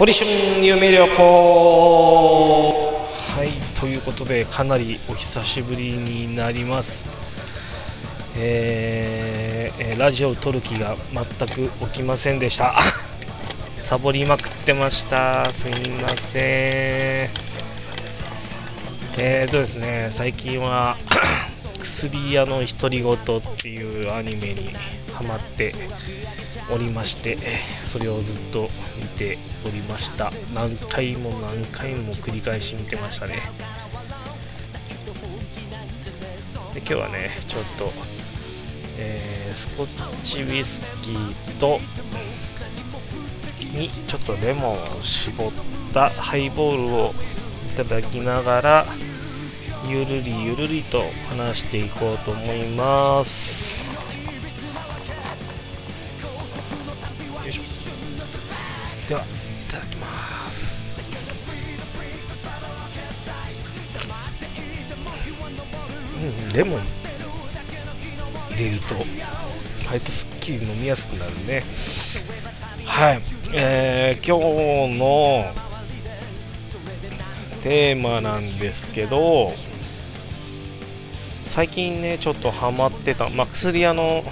[0.00, 7.04] ポリション夢旅行はいということでかなりお久しぶりになります。
[8.34, 12.74] えー、ラジオを撮る気が全く起きませんでした。
[13.76, 15.52] サボりまくってました。
[15.52, 16.42] すいません。
[19.18, 20.96] えーとですね最近は
[21.78, 23.18] 薬屋の独り言っ
[23.54, 24.74] ていうアニメに
[25.20, 25.74] ハマって
[26.72, 27.36] おりまして
[27.78, 30.32] それをずっと見ておりました。
[30.54, 33.34] 何回も何回も繰り返し見てましたね。
[36.72, 37.92] で今日はねちょっと、
[38.98, 41.80] えー、スコッチウイスキーと
[43.78, 45.52] にちょっとレモンを絞っ
[45.92, 47.14] たハイボールを
[47.74, 48.86] いただきながら
[49.86, 53.79] ゆるりゆるりと話していこうと思います。
[66.60, 66.80] レモン
[68.50, 68.94] 入れると
[69.88, 71.64] 割とすっきり飲みやすくなるね。
[72.84, 73.22] はい。
[73.54, 74.36] えー、今
[74.90, 75.54] 日の
[77.62, 79.54] テーマなんですけど
[81.46, 84.22] 最近ねちょっとハマってた、まあ、薬屋の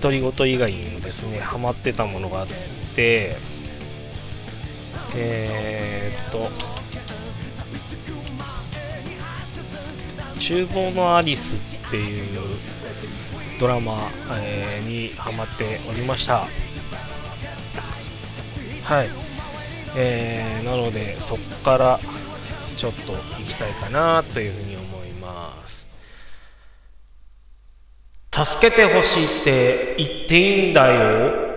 [0.00, 2.46] 独り言以外にもですねハマってたものがあっ
[2.96, 3.36] て
[5.14, 6.71] えー、っと
[10.42, 12.40] 厨房のアリスっていう
[13.60, 16.48] ドラマ、えー、にハマっておりました。
[18.82, 19.08] はい。
[19.94, 22.00] えー、なのでそっから
[22.76, 25.86] ちょっと行きたいかなというふうに思います。
[28.32, 31.52] 助けてほしいって言っていいんだよ。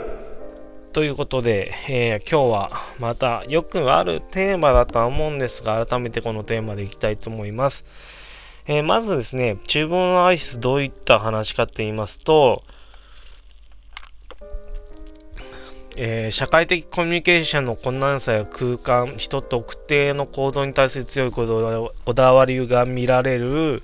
[0.94, 7.83] ということで、えー、今日はまたよくあるテーマだとは思うんですが改めてこのテーマでいきたいと思います、
[8.67, 12.64] えー、まずですね厨房のアイスどういった話かって言いますと
[15.98, 21.45] えー、社会的コミュニケーションの困難さや空間、人特定の行動に対する強いこ
[22.14, 23.81] だわりが見られる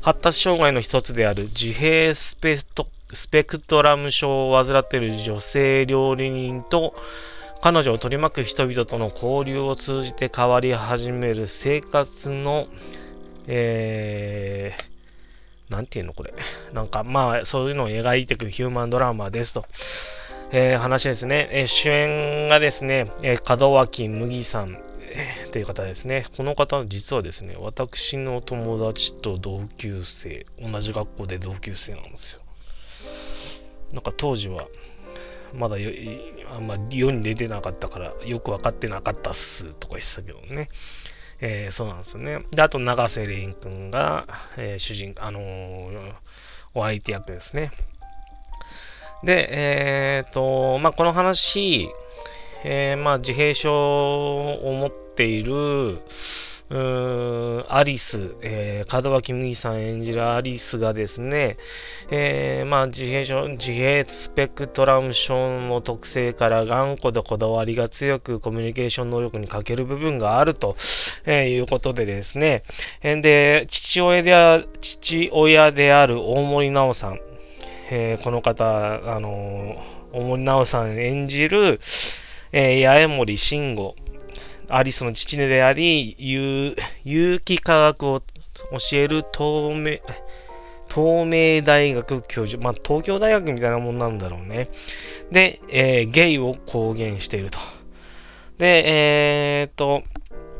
[0.00, 6.94] 発達障害の一つである自閉スペスペクトラム症を患っている女性料理人と
[7.60, 12.66] 彼女を取り巻く人々との交流を通じて変わり始める生活の、
[13.46, 16.32] えー、なんていうのこれ。
[16.72, 19.64] なんかまあそういうのを描いていくヒューマンドラマですと。
[20.54, 26.26] えー、話ですね、えー、主演がですね、えー、門脇麦さん、えー、という方ですね。
[26.36, 32.42] この方、実はですね、私の友達と同級生、同じ学校で同級生なんですよ。
[33.94, 34.68] なんか当時は、
[35.54, 35.76] まだ
[36.54, 40.68] あんまり世に出てなかったから、よく分かってなかったっすとか言ってたけどね。
[41.44, 42.38] えー、そうなんですよね。
[42.52, 44.26] で、あと、永瀬廉君が、
[44.56, 46.12] えー、主人、あのー、
[46.72, 47.72] お相手役ですね。
[49.24, 51.88] で、えっ、と、まあ、この話、
[52.64, 56.00] えー、まあ、自閉症を持っている、
[56.74, 61.58] アリス、えー、門脇麦さん演じるアリスがですね、
[62.10, 70.74] えー、まあ、自閉症、自閉スペクトラム症の特性から頑固でこだわりが強くコミュニケーション能力に欠ける部分があると、
[71.26, 72.62] えー、いうことでですね、
[73.02, 77.20] で、父親であ父親である大森直さん、
[77.90, 79.76] えー、この方、あの
[80.12, 81.78] 大森直さん演じる、
[82.52, 83.94] えー、八重森慎吾、
[84.74, 88.26] アリスの父であり、有機化学を教
[88.94, 89.98] える透明、
[90.88, 94.68] 東明大学教授、まあ、東京大学みたいなもんなんだろうね。
[95.30, 97.58] で、えー、ゲイを公言していると。
[98.56, 100.02] で、えー、っと、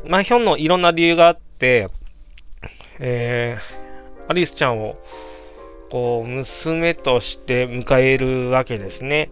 [0.07, 1.87] まあ、ひょんのいろんな理由があって、
[2.99, 4.95] えー、アリスちゃんを
[5.93, 9.29] こう、娘として迎えるわけですね。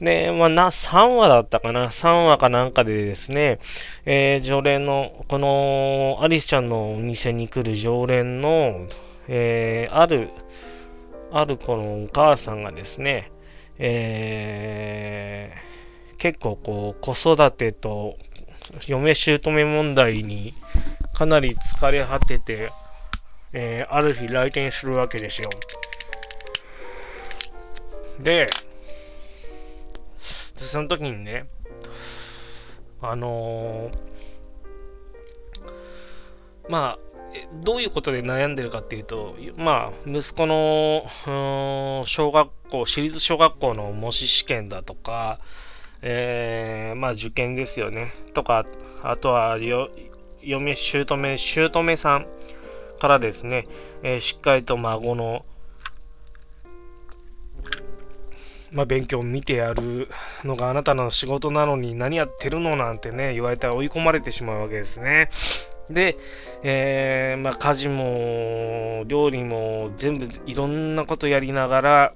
[0.00, 3.58] で、まあ、な、3話だったかな ?3 話かなんかでですね、
[4.06, 8.86] えー、常連の、この、アリスちゃんのお店に来る常連の、
[9.28, 10.30] えー、ある、
[11.30, 13.30] あるこのお母さんがですね、
[13.78, 18.16] えー、結構こう、子育てと
[18.86, 20.54] 嫁姑問題に
[21.12, 22.70] かなり疲れ果てて、
[23.52, 25.50] えー、ある日来店するわけですよ。
[28.20, 28.46] で、
[30.18, 31.48] その時にね、
[33.00, 33.90] あのー、
[36.68, 37.08] まあ、
[37.62, 41.04] どういうことで悩んでるかっていうと、まあ、息子の、
[42.06, 45.38] 小学校、私立小学校の模試試験だとか、
[46.02, 48.12] えー、まあ受験ですよね。
[48.34, 48.66] とか、
[49.02, 49.90] あとはよ、
[50.42, 51.04] 嫁、姑、
[51.36, 52.26] 姑さん
[53.00, 53.66] からですね、
[54.02, 55.44] えー、しっかりと孫の、
[58.72, 60.08] まあ、勉強を見てやる
[60.44, 65.28] のがあなたの仕事なのに何やってるのなんてね、言われたら追い込まれてしまうわけですね。
[65.90, 66.16] で、
[66.62, 72.14] えー、まあ、家事も料理も全部いろんなことやりながら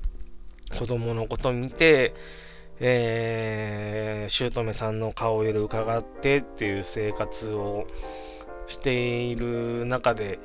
[0.78, 2.14] 子供のこと見て、
[2.80, 7.86] えー、姑さんの顔色伺ってっていう生活を
[8.66, 10.38] している中で、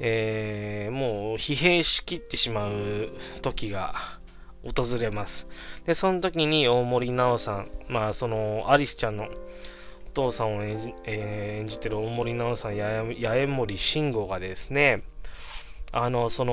[0.00, 3.10] えー、もう疲弊しきってしまう
[3.42, 4.15] 時が
[4.74, 5.46] 訪れます。
[5.84, 9.28] で、その時に大森奈緒さん、まあそのアリスちゃんのお
[10.12, 15.02] 父さんを演じ,、えー、演じてる大森奈緒さん、八重森慎吾がですね、
[15.92, 16.52] あの、その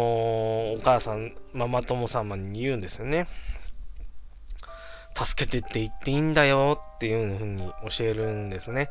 [0.73, 3.27] お母さん、ママ友様に言うんですよね。
[5.15, 8.89] 助けてって言っていいんだよっていう風に教えるんですね。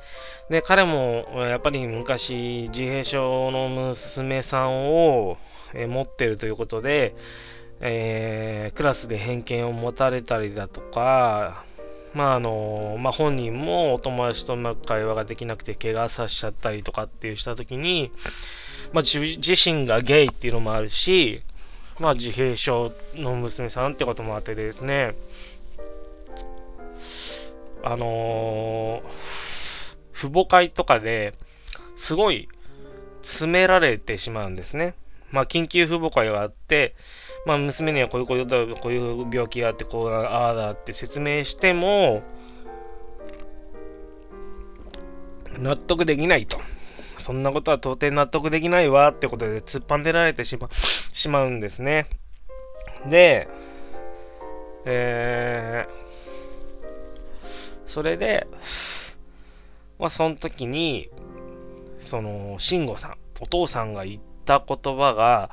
[0.49, 5.37] で、彼もやっぱり昔自閉症の娘さんを
[5.75, 7.17] 持ってるということで、
[7.85, 11.65] えー、クラスで偏見を持たれたりだとか、
[12.15, 18.13] まああの、まあ、本人もお友達とうまく会話ができなくて怪我させちゃったりとかっていうした時に、
[18.93, 21.43] まあ、自身がゲイっていうのもあるし、
[21.99, 25.15] まあ、自閉症の娘さんってこともあってですね、
[27.83, 29.03] あのー、
[30.13, 31.35] 父母会とかで
[31.97, 32.49] すごい
[33.23, 34.95] 詰められてしまうんですね。
[35.33, 36.95] まあ、緊急父母会があって、
[37.45, 42.23] まあ、娘にはこういうことだ、こういう病気があって、こう、ああだって説明しても、
[45.59, 46.59] 納得できないと。
[47.19, 52.07] そんなことは到底納得できないわってことで突っ張んでられてしましまうんですね。
[53.09, 53.49] で、
[54.85, 55.93] えー、
[57.87, 58.47] それで、
[59.99, 61.11] まあ、その時に、
[62.01, 65.51] その、慎吾さん、お父さんが言った言葉が、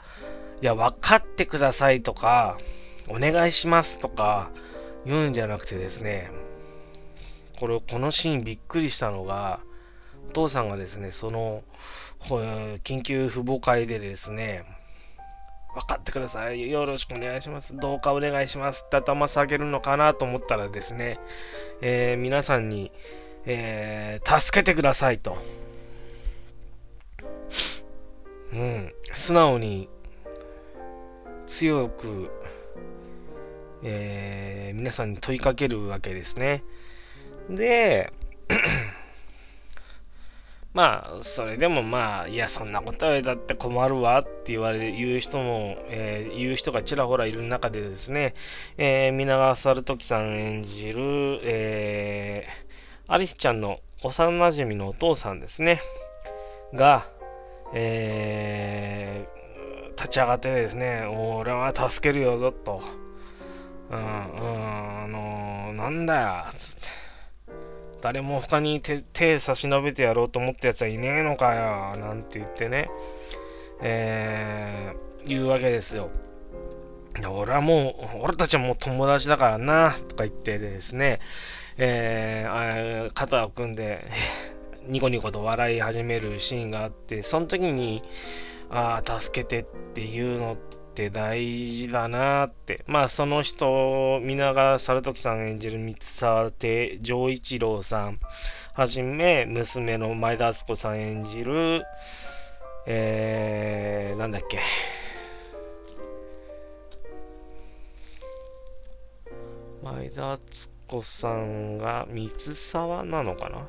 [0.62, 2.58] いや、分かってくださいとか、
[3.08, 4.52] お願いしますとか
[5.06, 6.30] 言うんじゃなくてですね、
[7.60, 9.62] これ、このシーンびっくりしたのが、
[10.30, 11.64] お父さんがですね、その、
[12.84, 14.64] 緊急父母会でですね、
[15.74, 16.70] 分かってください。
[16.70, 17.78] よろしくお願いします。
[17.78, 21.20] どうかお願いしますって頭下げるのかなと思ったらですね、
[21.82, 22.92] えー、皆さんに、
[23.46, 25.38] えー、助けてくださいと。
[28.52, 29.90] うん、素直に
[31.50, 32.30] 強く、
[33.82, 36.64] えー、皆さんに問いかけるわけですね。
[37.50, 38.14] で、
[40.76, 48.36] まあ、それでもまあ、いや、そんなことはだって困るわって言われ、言う人も、えー、言う人がちらほらいる中でですね、
[48.78, 55.82] えー、皆川猿時さん演じる、えー、アリスちゃんの幼馴染のお父さんですね、
[56.76, 57.08] が、
[57.74, 59.39] えー、
[60.00, 62.82] 立ち上がってですね、俺は助けるよぞと、
[63.92, 64.04] うん、うん、
[65.04, 66.88] あのー、なんだよ、つって。
[68.02, 72.90] 誰も他に手手差し伸べてやろうと思ったやつはいねえのかよなんて言ってね、
[73.82, 76.10] えー、言うわけですよ。
[77.28, 81.20] 俺はもう、俺たちはもう友達だからな、とか言ってですね、
[81.78, 84.08] えー、肩を組んで、
[84.88, 88.02] ニコニコと笑い始めるシーンがあって、その時に、
[88.72, 90.58] ああ、助けてっていうのっ
[90.94, 92.84] て大事だなって。
[92.88, 98.20] まあその人、皆川猿時さん演じる三沢亭丈一郎さん
[98.74, 101.84] はじめ、娘の前田敦子さん演じる、
[102.86, 104.60] えー、なんだっけ。
[109.84, 113.66] 前田敦子さんが三沢なのかな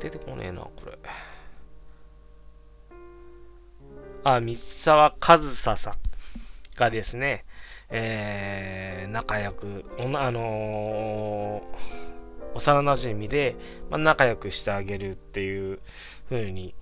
[0.00, 0.98] 出てこねえな、これ。
[4.24, 5.94] あ、三沢和沙さん
[6.76, 7.44] がですね、
[7.90, 13.56] えー、仲良く、おあのー、幼馴染で、
[13.90, 15.78] まあ、仲良くしてあげるっていう
[16.30, 16.74] 風に、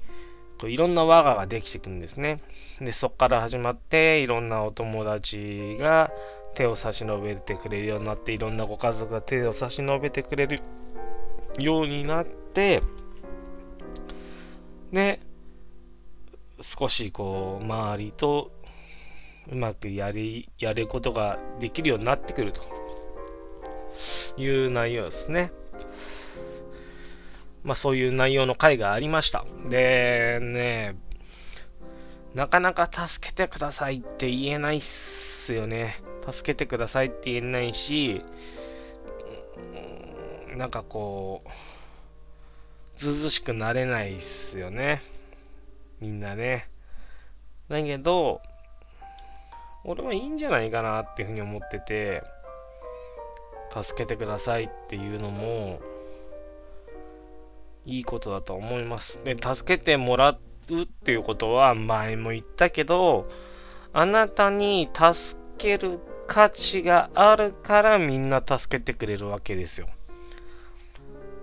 [0.63, 2.41] こういろんな輪がができていくんですね。
[2.79, 6.13] で、そこから始まって、いろんなお友達が
[6.55, 10.61] 手を差し伸べてくれるようになって、いろんなご家族が手を差し伸べてくれる
[11.59, 12.81] ようになって、
[14.93, 15.19] で、
[16.63, 18.51] 少しこう周りと
[19.51, 22.63] うまくやりやることができるようになってくると
[24.41, 25.53] いう内容ですね。
[27.65, 29.45] まあそういう内容の回がありました。
[29.69, 30.97] でね、
[32.35, 36.01] なかなか助けてくださいって言えないっすよね。
[36.31, 38.23] 助けてくださいって言えないし、
[40.57, 41.49] なんかこう、
[42.97, 45.03] ずうずしくなれないっすよね。
[46.03, 46.69] みんなね。
[47.69, 48.43] だけど、
[49.85, 52.25] 俺はいいんじゃないかなっていうふうに思ってて、
[53.81, 55.81] 助けてくださいっていうのも、
[57.87, 59.23] いいことだと思います。
[59.23, 60.31] で、助けてもら
[60.71, 63.29] うっていうことは前も言ったけど、
[63.93, 69.87] あなたに助ける価値があるからみんな助けてくれるわけですよ。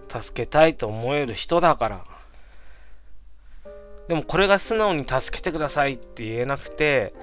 [0.10, 2.09] 助けたいと思える人だから。
[4.10, 7.14] でもこれが素直に助けてくださいって言えなくて、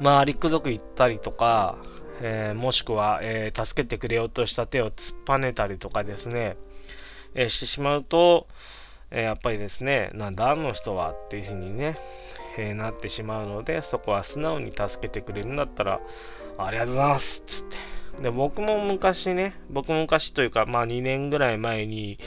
[0.00, 1.78] 周りくどく言ったりとか、
[2.20, 6.56] えー、もしくは、えー、助けてくれようとした手を突っぱねたりとかですね、
[7.34, 8.48] えー、してしまうと、
[9.12, 11.96] えやっぱりですね、なんだあの人はっていうふうにね、
[12.58, 16.00] えなってしまうので、そこは素直に助けてくれるんだったら、
[16.58, 18.01] ありがとうございますっつって。
[18.20, 22.18] で、僕も昔ね、僕も昔というか、まあ2年ぐらい前に、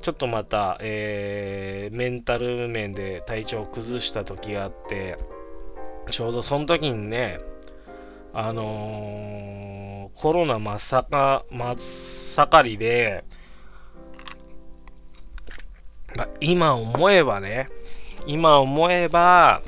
[0.00, 5.18] ちょっとまた、えー、メンタル面で体調を崩した時があって、
[6.10, 7.38] ちょうどその時にね、
[8.32, 13.24] あのー、コロナ真っ盛真っ盛りで、
[16.16, 17.68] まあ、今思えばね、
[18.26, 19.62] 今思えば、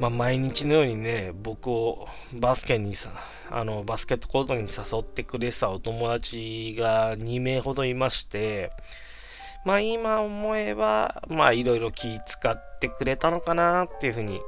[0.00, 3.10] まあ、毎日のようにね、僕をバスケにさ、
[3.50, 8.72] あの、バスケットコートに誘ってくれてたお友達が2名ほどいまして、
[9.66, 14.40] まあ今思えば、まあいろいろ気使ってくれたのかなっていうふうに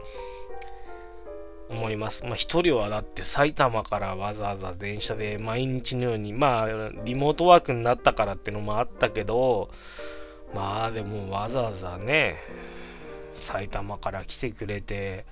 [1.69, 2.25] 思います。
[2.25, 6.69] まあ一人はだって埼玉からわざわざ電車で毎日のように、まあ
[7.05, 9.71] リモートワークになったからってのもあったけど、
[10.55, 12.39] まあでもわざわざね、
[13.35, 15.27] 埼玉から来てくれて、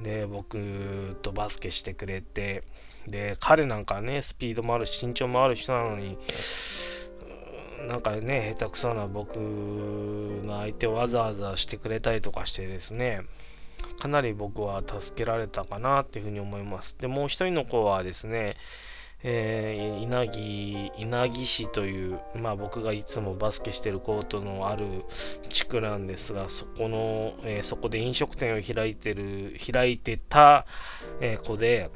[0.00, 2.62] で、僕とバスケしてくれて、
[3.06, 6.18] で、彼なんかね、スピードもあるし、身長もある人なのに、
[7.88, 13.22] なんかね、下手くそな僕の相手をわざわざしてくれたりとかしてですね、
[14.00, 16.96] かなり僕は助けられたかなっていうふうに思います。
[16.98, 18.56] で、もう一人の子はですね、
[19.24, 24.86] えー、稲城、稲城市という、まあ僕がいつもバスケしてるコートのある
[25.48, 30.66] 地区なんですが、そこの、えー、そこで飲食店を開いてる、開いてた、
[31.20, 31.90] えー、子で、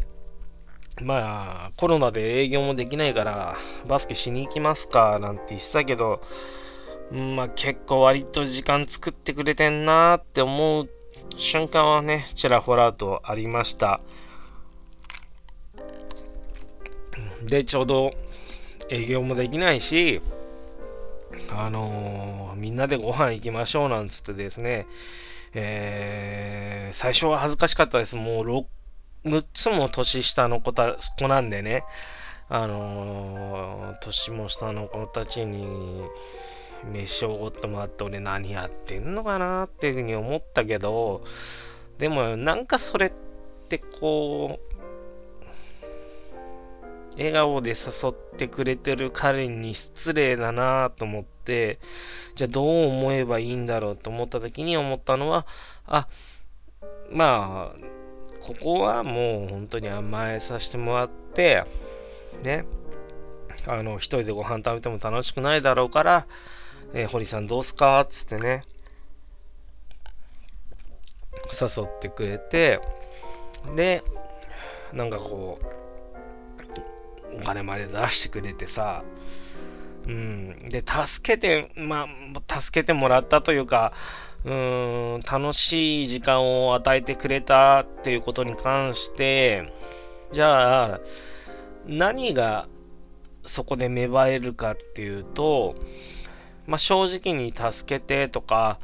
[1.03, 3.57] まあ、コロナで営業もできないから、
[3.87, 6.23] バスケしに行きますか、なんて言ってたけど、
[7.11, 10.89] まあ結構割と時間作ってくれてんなって思う
[11.37, 14.01] 瞬間はね、ちらほらとありました。
[17.47, 18.13] で、ちょうど
[18.91, 20.21] 営業もできないし、
[21.51, 24.87] あのー、みんなでご飯行きましょうなんつってですね、
[25.55, 28.17] えー、最初は恥ずかしかったです。
[28.17, 28.65] もう6
[29.25, 31.83] 6つも年下の子た子なんでね、
[32.49, 35.67] あのー、年も下の子たちに
[36.85, 41.25] 飯をおごってもらって俺何やってんのかなっていうふうに思ったけど、
[41.99, 43.13] でもなんかそれっ
[43.69, 44.66] てこう、
[47.17, 51.79] 笑顔で誘ってくれてる彼に失礼だなと思って、
[52.35, 55.47] じゃあどう思えばいいんだろうと思った時に思ったのは、
[55.87, 56.09] あ、
[57.11, 57.81] まあ、
[58.41, 61.65] ここはもう本当に甘えさせてもらって、
[62.45, 62.65] ね、
[63.67, 66.27] あの、一人でご飯食べても楽しくないだろうから、
[66.93, 68.63] えー、堀さんどうすかっつってね、
[71.53, 72.81] 誘ってくれて、
[73.75, 74.03] で、
[74.93, 75.86] なんかこう、
[77.47, 79.05] 金まで出してくれてさ、
[80.07, 82.09] うん、で、助けて、ま
[82.49, 83.93] あ、助けてもらったというか、
[84.45, 89.73] うーん、楽しい時間を与えてくれたっていうことに関して、
[90.33, 91.01] じゃあ、
[91.87, 92.67] 何が
[93.45, 95.77] そこで芽生えるかっていうと、
[96.67, 98.81] まあ、正直に助けてとか、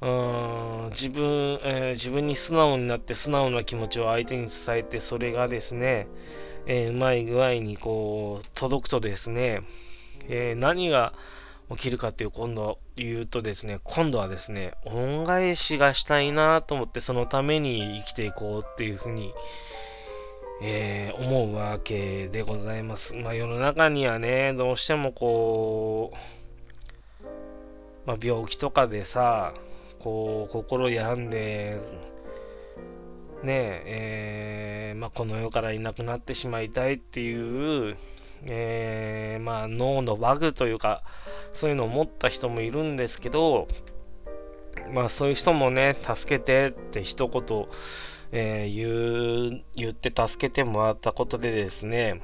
[0.00, 6.06] うーん自分、えー、自分に素直になって素直な気持ちを相手に伝えて、それがですね、
[6.66, 9.62] えー、うまい具合にこう、届くとですね、
[10.28, 11.12] えー、何が
[11.70, 19.32] 起きるかっていう今度言うとですね、今度はですね、恩返しがしたいなと思ってそのために生きていこうっていうふうに、
[20.62, 23.14] えー、思うわけでございます。
[23.14, 26.16] まあ世の中にはね、どうしてもこう、
[28.06, 29.54] まあ、病気とかでさ、
[30.00, 31.78] こう、心病んで、
[33.42, 37.96] ねえ、えー、まあ、この世からいなくなってしまいたいっていう
[38.46, 41.02] えー、まあ、脳のバグというか、
[41.52, 43.68] そういうのを持った人もいるんですけど、
[44.92, 47.66] まあ、そういう人もね、助けてって一言
[48.32, 52.22] えー、言う、言って助けてもらったことでですね、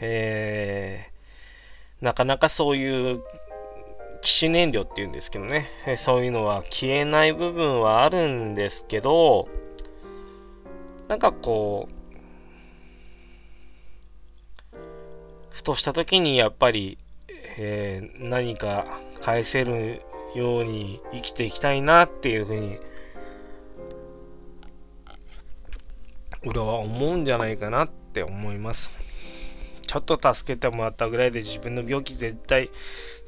[0.00, 3.22] えー、なかなかそういう
[4.20, 9.48] 機種燃料っていうんですけどね、そういうのは消えない部分はあるんですけど、
[11.08, 11.94] なんかこう、
[15.50, 16.98] ふとした時にやっぱり、
[17.58, 18.86] えー、何か
[19.22, 20.02] 返せる
[20.34, 22.78] ように生きていきたいなっていうふうに
[26.46, 28.90] 俺は思うんじゃないかなって思います。
[29.86, 32.70] ちょっと助けてもらったぐらいで自分の病気絶対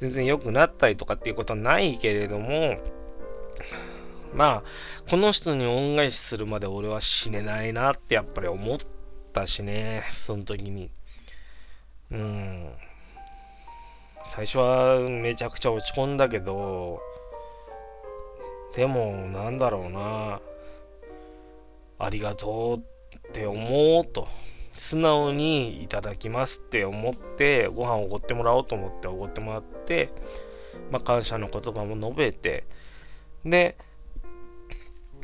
[0.01, 2.77] 全然良くなったりとかっていうことはないけれども
[4.37, 4.63] まあ
[5.09, 8.77] この人に恩返しするまで俺は死ねないなってやっぱり思っ
[9.33, 10.03] たしね。
[10.13, 10.91] その時に。
[12.11, 12.69] うん。
[14.25, 16.99] 最初はめちゃくちゃ落ち込んだけど
[18.75, 20.39] でもなんだろうな。
[21.97, 24.27] ありがとうって思おうと。
[24.73, 30.11] 素直にいただきますって思ってご飯をおごってもらおうと思っておごってもらって、
[30.91, 32.65] まあ、感謝の言葉も述べて。
[33.43, 33.75] で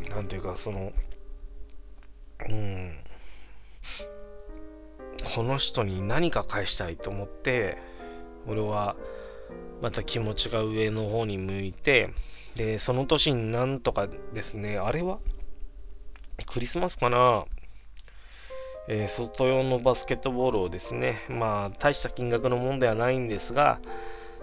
[0.10, 0.92] なんていうかその
[2.50, 2.98] うん。
[5.36, 7.78] この人に何か返したいと思って
[8.48, 8.96] 俺は
[9.82, 12.10] また気持ちが上の方に向いて
[12.56, 15.20] でその年になんとかですねあれは
[16.46, 17.46] クリスマスかな。
[18.88, 23.80] えー、外用のバスケットボールをですね、まあ、大した金額のもんではないんですが、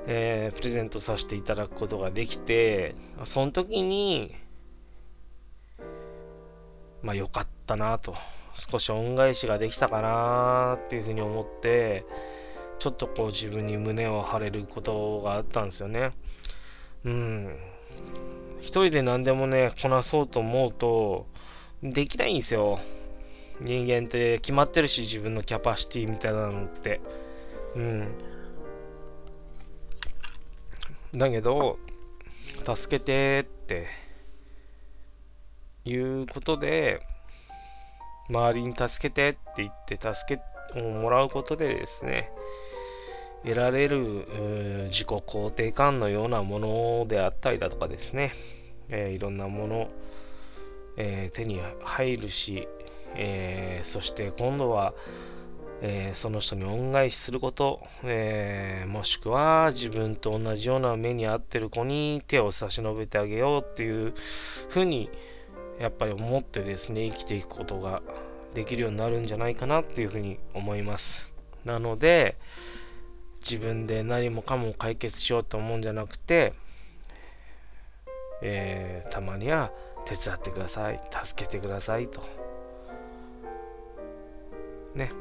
[0.06, 4.34] えー、プレゼントさせていただくことができて、その時に、
[7.02, 8.14] まあ、良かったなと、
[8.54, 12.04] 少し恩返しができたかなっていうふうに思って、
[12.78, 16.12] ちょっとこう自分に胸を張れることがあったんですよね。
[17.04, 17.57] うん。
[18.61, 21.26] 一人で何でもね、こなそうと思うと、
[21.83, 22.78] できないんですよ。
[23.60, 27.00] 人間って決まってるし自分のキャパシティみたいなのって
[27.76, 28.08] うん
[31.13, 31.78] だけど
[32.75, 33.86] 助けてって
[35.84, 37.00] いうことで
[38.28, 40.40] 周りに助けてって言って助
[40.75, 42.30] けをもらうことでですね
[43.43, 43.99] 得られる
[44.90, 48.32] 自己肯定感のようなものであったりだとかですね、
[48.88, 49.88] えー、いろんなもの、
[50.97, 52.69] えー、手に入るし
[53.14, 54.95] えー、そして今度は、
[55.82, 64.14] え、その人に恩返しすること、えー、もしくは自分と同じような目に遭ってる子に手を差し伸べてあげようっていう
[64.69, 65.10] ふうに
[65.80, 68.02] やっぱり思ってですね生きていくことが
[68.54, 71.32] できるようになるんじゃないかなっていうふうに思います。
[71.64, 72.36] なので
[73.40, 76.52] 自分で何もかも解決しようと思うんじゃなくて、
[78.43, 79.73] えー、たまには
[80.04, 82.21] 手伝ってください助けてくださいと。
[84.95, 85.12] ね、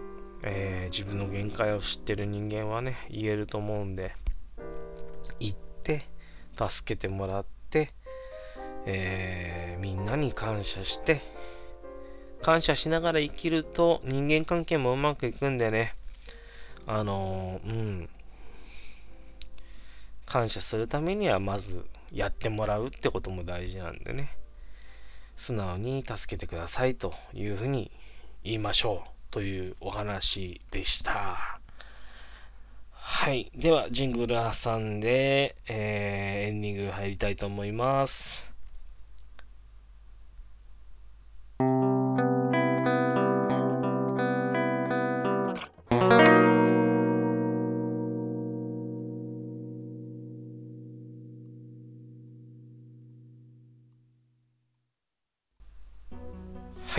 [0.43, 4.13] えー、自分の限界を知ってる人間はね、言えると思うんで、
[5.39, 6.05] 行って、
[6.55, 7.93] 助けてもらって、
[8.85, 11.21] えー、みんなに感謝して、
[12.41, 15.93] 感謝しながら生きると人間関係もうまくいくんでね、
[16.87, 18.09] あのー、うん、
[20.25, 24.35] 感謝するためにはまずやってもらうってことも大事なんでね、
[25.35, 27.91] 素直に助けてくださいというふうに
[28.43, 29.09] 言いましょう。
[29.31, 31.59] というお話でした。
[32.91, 33.51] はい。
[33.55, 38.48] では、ジングル挟んで、えー、エンディング入りたいと思います。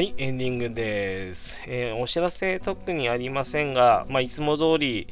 [0.01, 1.61] はい、エンディングです。
[1.67, 5.09] えー、お知らせ特にありませんが、まあ、いつも通り、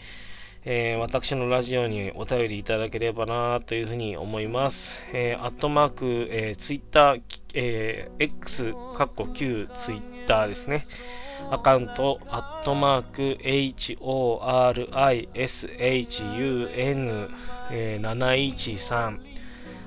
[0.65, 5.05] えー、私のラジオにお便りいただければなというふうに思います。
[5.13, 7.21] えー、アットマーク、えー、ツイッター、
[7.53, 10.83] えー、X、カッコ Q ツイッターですね。
[11.51, 13.99] アカウント、アットマーク、horishun
[17.71, 19.21] え713、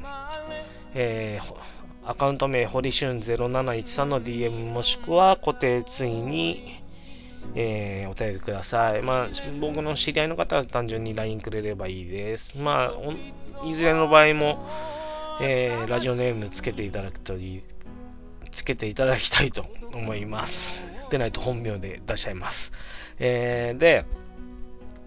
[0.93, 1.55] えー、
[2.05, 6.75] アカウント名、ホリシュン0713の DM もしくは固定ツイに、
[7.55, 9.01] えー、お便りください。
[9.01, 12.55] まあ、僕の知り合いの方は単純に LINE くれればいいです。
[12.57, 12.95] まあ、
[13.67, 14.63] いずれの場合も、
[15.41, 17.63] えー、ラジオネームつけていただくといい、
[18.51, 20.85] つけていただきたいと思います。
[21.09, 22.71] でないと本名で出しちゃいます。
[23.19, 24.05] えー、で、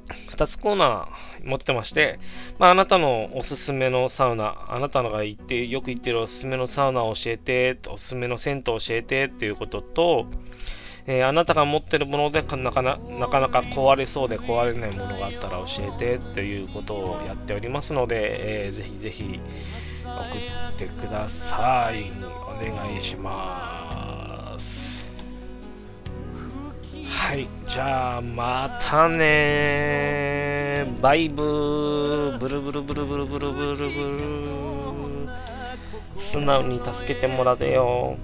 [0.09, 2.19] 2つコーナー、持ってまして、
[2.59, 10.27] まあ、あなたのおすすめのサウナ、あなたのが行って、よく行ってるおすすめのサウナを教えて、おすすめの銭湯を教えてっていうことと、
[11.11, 19.41] えー、あなたが持ってるものでなかななかなか壊れそうで壊れないものがあったら教えてということをやっておりますので、えー、ぜひぜひ
[20.05, 22.13] 送ってください。
[22.23, 24.98] お願いします。
[27.19, 35.29] はい、じゃあまたねバイブブルブルブルブルブルブルブル。
[36.17, 38.17] 素直に助けてもらえよ。